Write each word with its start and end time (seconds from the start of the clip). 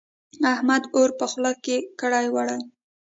احمد 0.53 0.83
اور 0.95 1.09
په 1.19 1.25
خوله 1.31 1.51
کړې 2.01 2.25
وړي. 2.35 2.59